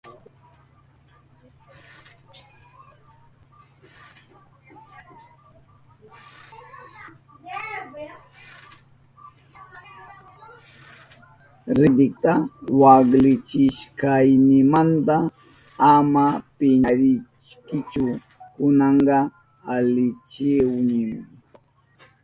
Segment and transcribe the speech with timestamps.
[11.77, 12.33] Ridikita
[12.81, 15.15] waklichishkaynimanta
[15.93, 16.25] ama
[16.57, 18.03] piñarinkichu,
[18.55, 19.17] kunanka
[19.75, 21.19] alichahunimi.